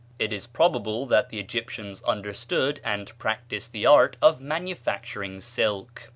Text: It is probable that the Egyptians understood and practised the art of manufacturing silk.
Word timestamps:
It 0.17 0.33
is 0.33 0.47
probable 0.47 1.05
that 1.05 1.29
the 1.29 1.39
Egyptians 1.39 2.01
understood 2.01 2.81
and 2.83 3.15
practised 3.19 3.71
the 3.71 3.85
art 3.85 4.17
of 4.19 4.41
manufacturing 4.41 5.39
silk. 5.39 6.09